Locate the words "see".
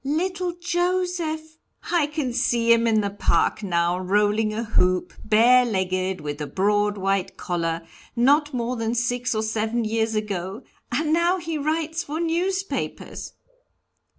2.33-2.73